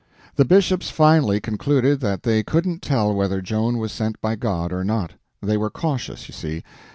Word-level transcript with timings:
The 0.35 0.45
bishops 0.45 0.89
finally 0.89 1.39
concluded 1.39 1.99
that 1.99 2.23
they 2.23 2.41
couldn't 2.41 2.81
tell 2.81 3.13
whether 3.13 3.39
Joan 3.39 3.77
was 3.77 3.91
sent 3.91 4.19
by 4.19 4.35
God 4.35 4.73
or 4.73 4.83
not. 4.83 5.11
They 5.43 5.57
were 5.57 5.69
cautious, 5.69 6.27
you 6.27 6.33
see. 6.33 6.63